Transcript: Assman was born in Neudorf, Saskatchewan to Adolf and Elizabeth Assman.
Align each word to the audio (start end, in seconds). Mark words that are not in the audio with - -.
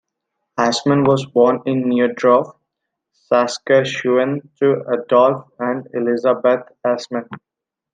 Assman 0.57 1.03
was 1.07 1.27
born 1.27 1.61
in 1.67 1.83
Neudorf, 1.87 2.55
Saskatchewan 3.13 4.49
to 4.59 4.83
Adolf 4.91 5.51
and 5.59 5.85
Elizabeth 5.93 6.65
Assman. 6.83 7.27